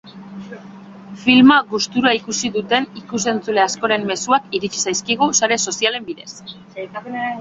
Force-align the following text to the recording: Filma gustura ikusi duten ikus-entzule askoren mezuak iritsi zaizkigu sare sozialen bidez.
Filma 1.23 1.57
gustura 1.73 2.13
ikusi 2.19 2.51
duten 2.57 2.87
ikus-entzule 3.01 3.63
askoren 3.65 4.07
mezuak 4.13 4.59
iritsi 4.61 4.83
zaizkigu 4.89 5.29
sare 5.43 5.59
sozialen 5.71 6.09
bidez. 6.09 6.31